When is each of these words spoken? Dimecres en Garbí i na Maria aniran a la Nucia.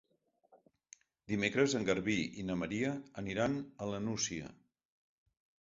Dimecres 1.31 1.75
en 1.81 1.85
Garbí 1.91 2.17
i 2.45 2.47
na 2.47 2.57
Maria 2.63 2.95
aniran 3.23 3.61
a 3.87 3.91
la 3.93 4.01
Nucia. 4.09 4.51